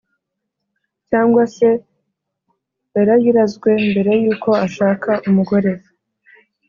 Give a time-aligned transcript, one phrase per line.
[1.09, 1.69] cyangwa se
[2.95, 5.71] yarayirazwe mbere y’uko ashaka umugore